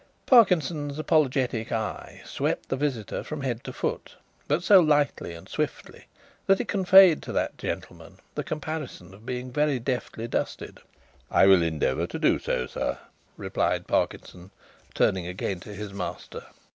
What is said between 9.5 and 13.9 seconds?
very deftly dusted. "I will endeavour to do so, sir," replied